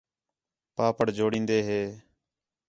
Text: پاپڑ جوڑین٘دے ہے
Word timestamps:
پاپڑ 0.75 1.07
جوڑین٘دے 1.17 1.59
ہے 1.67 1.81